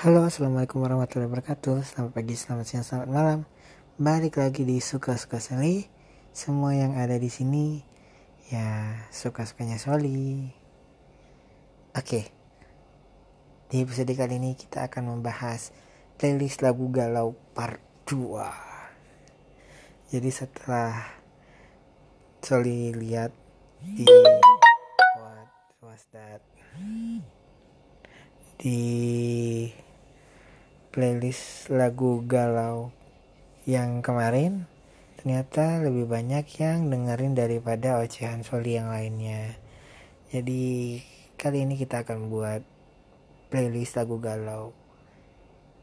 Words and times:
Halo, 0.00 0.24
assalamualaikum 0.24 0.80
warahmatullahi 0.80 1.28
wabarakatuh. 1.28 1.84
Selamat 1.84 2.16
pagi, 2.16 2.32
selamat 2.32 2.64
siang, 2.64 2.88
selamat 2.88 3.08
malam. 3.12 3.38
Balik 4.00 4.40
lagi 4.40 4.64
di 4.64 4.80
suka-suka 4.80 5.44
Soli. 5.44 5.84
Semua 6.32 6.72
yang 6.72 6.96
ada 6.96 7.20
di 7.20 7.28
sini 7.28 7.84
ya 8.48 8.96
suka-sukanya 9.12 9.76
Soli. 9.76 10.48
Oke. 11.92 12.32
Di 13.68 13.84
episode 13.84 14.16
kali 14.16 14.40
ini 14.40 14.56
kita 14.56 14.88
akan 14.88 15.20
membahas 15.20 15.68
playlist 16.16 16.64
lagu 16.64 16.88
galau 16.88 17.36
part 17.52 17.84
2. 18.08 20.16
Jadi 20.16 20.30
setelah 20.32 20.96
Soli 22.40 22.96
lihat 22.96 23.36
di 23.84 24.08
what 24.08 25.76
was 25.84 26.08
that 26.16 26.40
di 28.60 29.08
playlist 30.90 31.70
lagu 31.70 32.26
galau 32.26 32.90
yang 33.62 34.02
kemarin 34.02 34.66
ternyata 35.14 35.78
lebih 35.78 36.10
banyak 36.10 36.48
yang 36.58 36.90
dengerin 36.90 37.38
daripada 37.38 38.00
ocehan 38.00 38.42
soli 38.42 38.74
yang 38.80 38.88
lainnya. 38.90 39.54
Jadi 40.34 40.98
kali 41.36 41.62
ini 41.62 41.78
kita 41.78 42.02
akan 42.02 42.32
buat 42.32 42.64
playlist 43.52 44.00
lagu 44.00 44.18
galau 44.18 44.72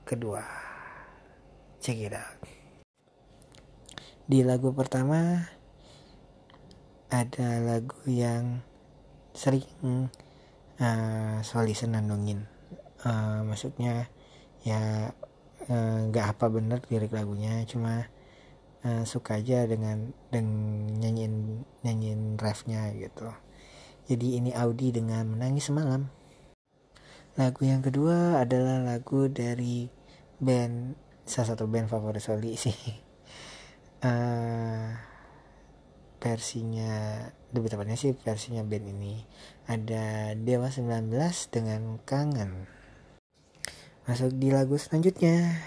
kedua. 0.03 0.43
Check 1.79 2.01
it 2.01 2.17
out. 2.17 2.41
Di 4.27 4.43
lagu 4.43 4.75
pertama 4.75 5.47
ada 7.07 7.63
lagu 7.63 7.95
yang 8.09 8.59
sering 9.31 10.11
uh, 10.81 11.39
Soli 11.45 11.71
senandungin. 11.71 12.43
Uh, 13.05 13.45
maksudnya 13.45 14.09
ya 14.67 15.15
nggak 16.11 16.25
uh, 16.27 16.31
apa 16.35 16.45
bener 16.51 16.83
lirik 16.91 17.15
lagunya 17.15 17.63
cuma 17.63 18.11
uh, 18.83 19.03
suka 19.07 19.39
aja 19.39 19.63
dengan 19.63 20.11
dengan 20.27 20.91
nyanyiin 20.99 21.63
nyanyiin 21.87 22.35
refnya 22.35 22.91
gitu. 22.99 23.31
Jadi 24.07 24.39
ini 24.39 24.51
Audi 24.55 24.91
dengan 24.95 25.27
menangis 25.27 25.67
semalam. 25.67 26.07
Lagu 27.35 27.61
yang 27.63 27.83
kedua 27.83 28.39
adalah 28.43 28.79
lagu 28.81 29.27
dari 29.27 29.87
band 30.39 30.95
salah 31.27 31.53
satu 31.53 31.67
band 31.67 31.91
favorit 31.91 32.23
Soli 32.23 32.55
sih. 32.55 32.75
Uh, 34.03 34.95
versinya 36.23 37.23
lebih 37.53 37.69
tepatnya 37.71 37.99
sih 37.99 38.15
versinya 38.15 38.63
band 38.63 38.87
ini. 38.87 39.15
Ada 39.67 40.35
Dewa 40.39 40.71
19 40.71 41.11
dengan 41.51 41.99
Kangen 42.07 42.76
masuk 44.07 44.39
di 44.39 44.55
lagu 44.55 44.79
selanjutnya. 44.79 45.59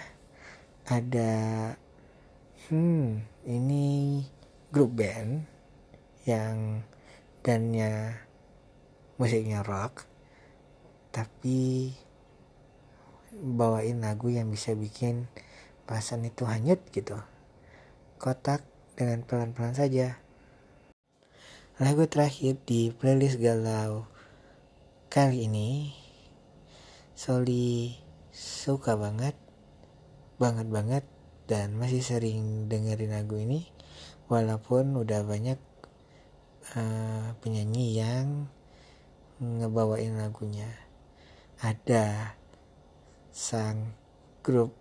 Ada 0.88 1.77
hmm 2.72 3.20
ini 3.44 4.24
grup 4.72 4.97
band 4.97 5.44
yang 6.24 6.80
bandnya 7.44 8.16
musiknya 9.20 9.60
rock 9.60 10.08
tapi 11.12 11.92
bawain 13.36 14.00
lagu 14.00 14.32
yang 14.32 14.48
bisa 14.48 14.72
bikin 14.72 15.28
perasaan 15.84 16.25
itu 16.25 16.48
hanyut 16.48 16.80
gitu. 16.97 17.20
Kotak 18.16 18.64
dengan 18.97 19.20
pelan-pelan 19.20 19.77
saja. 19.77 20.16
Lagu 21.77 22.08
terakhir 22.08 22.56
di 22.64 22.88
playlist 22.88 23.36
galau 23.36 24.08
kali 25.12 25.44
ini 25.44 25.92
Soli 27.12 28.08
suka 28.41 28.96
banget 28.96 29.36
banget 30.41 30.64
banget 30.72 31.05
dan 31.44 31.77
masih 31.77 32.00
sering 32.00 32.72
dengerin 32.72 33.12
lagu 33.12 33.36
ini 33.36 33.69
walaupun 34.32 34.97
udah 34.97 35.20
banyak 35.28 35.60
uh, 36.72 37.37
penyanyi 37.44 38.00
yang 38.00 38.48
ngebawain 39.44 40.16
lagunya. 40.16 40.72
Ada 41.60 42.32
sang 43.28 43.92
grup 44.41 44.72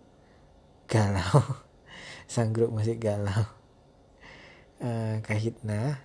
galau 0.88 1.44
sang 2.32 2.56
grup 2.56 2.72
musik 2.72 2.96
galau 2.96 3.44
uh, 4.80 5.20
Kahitna 5.20 6.00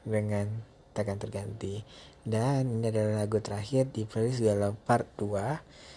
dengan 0.00 0.64
takkan 0.96 1.20
terganti. 1.20 1.84
Dan 2.24 2.80
ini 2.80 2.88
adalah 2.88 3.28
lagu 3.28 3.36
terakhir 3.44 3.92
di 3.92 4.08
playlist 4.08 4.40
galau 4.40 4.72
part 4.72 5.04
2 5.20 5.95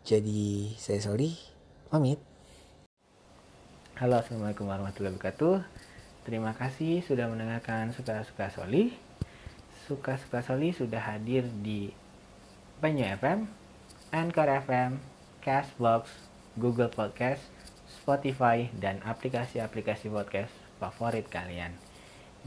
jadi 0.00 0.72
saya 0.80 1.00
Soli 1.04 1.36
pamit. 1.92 2.16
Halo 4.00 4.16
assalamualaikum 4.16 4.64
warahmatullahi 4.64 5.12
wabarakatuh. 5.12 5.60
Terima 6.24 6.56
kasih 6.56 7.04
sudah 7.04 7.28
mendengarkan 7.28 7.92
suka-suka 7.92 8.48
Soli. 8.48 8.96
Suka-suka 9.84 10.40
Soli 10.40 10.72
sudah 10.72 11.04
hadir 11.04 11.44
di 11.60 11.92
Banyu 12.80 13.04
FM, 13.20 13.44
Anchor 14.08 14.48
FM, 14.64 14.96
Castbox, 15.44 16.08
Google 16.56 16.88
Podcast, 16.88 17.44
Spotify, 18.00 18.72
dan 18.80 19.04
aplikasi-aplikasi 19.04 20.08
podcast 20.08 20.52
favorit 20.80 21.28
kalian. 21.28 21.76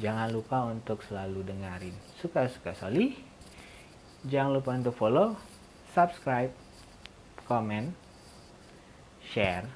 Jangan 0.01 0.33
lupa 0.33 0.65
untuk 0.65 1.05
selalu 1.05 1.45
dengerin 1.45 1.93
suka-suka 2.17 2.73
Soli. 2.73 3.13
Jangan 4.25 4.57
lupa 4.57 4.73
untuk 4.73 4.97
follow, 4.97 5.37
subscribe, 5.93 6.62
komen, 7.47 7.91
share, 9.33 9.67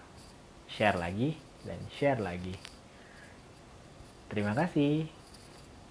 share 0.71 0.95
lagi, 0.95 1.35
dan 1.65 1.79
share 1.95 2.19
lagi. 2.21 2.55
Terima 4.27 4.51
kasih. 4.51 5.16